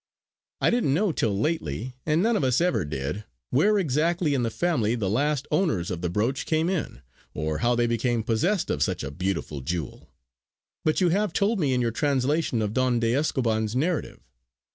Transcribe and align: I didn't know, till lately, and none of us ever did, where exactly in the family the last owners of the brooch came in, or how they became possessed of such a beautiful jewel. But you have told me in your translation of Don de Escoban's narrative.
I 0.61 0.71
didn't 0.71 0.95
know, 0.95 1.11
till 1.11 1.37
lately, 1.39 1.93
and 2.07 2.23
none 2.23 2.35
of 2.35 2.43
us 2.43 2.59
ever 2.59 2.83
did, 2.85 3.23
where 3.51 3.77
exactly 3.77 4.33
in 4.33 4.41
the 4.41 4.49
family 4.49 4.95
the 4.95 5.11
last 5.11 5.45
owners 5.51 5.91
of 5.91 6.01
the 6.01 6.09
brooch 6.09 6.47
came 6.47 6.71
in, 6.71 7.03
or 7.35 7.59
how 7.59 7.75
they 7.75 7.85
became 7.85 8.23
possessed 8.23 8.71
of 8.71 8.81
such 8.81 9.03
a 9.03 9.11
beautiful 9.11 9.61
jewel. 9.61 10.09
But 10.83 11.01
you 11.01 11.09
have 11.09 11.33
told 11.33 11.59
me 11.59 11.71
in 11.71 11.81
your 11.81 11.91
translation 11.91 12.63
of 12.63 12.73
Don 12.73 12.99
de 12.99 13.13
Escoban's 13.13 13.75
narrative. 13.75 14.21